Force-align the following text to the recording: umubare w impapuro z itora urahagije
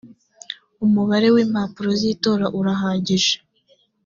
umubare 0.85 1.27
w 1.35 1.37
impapuro 1.43 1.89
z 1.99 2.01
itora 2.11 2.45
urahagije 2.59 3.35